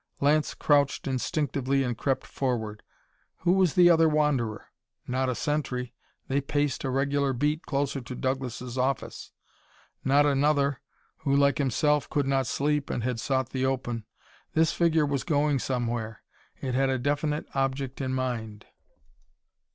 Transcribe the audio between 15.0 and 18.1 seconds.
was going somewhere! It had a definite object